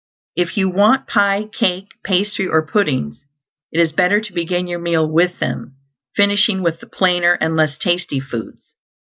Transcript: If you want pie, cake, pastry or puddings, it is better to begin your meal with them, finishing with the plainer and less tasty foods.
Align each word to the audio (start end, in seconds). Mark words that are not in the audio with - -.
If 0.35 0.57
you 0.57 0.67
want 0.67 1.05
pie, 1.05 1.47
cake, 1.53 1.89
pastry 2.03 2.47
or 2.47 2.65
puddings, 2.65 3.23
it 3.71 3.79
is 3.79 3.91
better 3.91 4.19
to 4.19 4.33
begin 4.33 4.65
your 4.65 4.79
meal 4.79 5.07
with 5.07 5.37
them, 5.37 5.75
finishing 6.15 6.63
with 6.63 6.79
the 6.79 6.87
plainer 6.87 7.33
and 7.39 7.55
less 7.55 7.77
tasty 7.77 8.19
foods. 8.19 8.73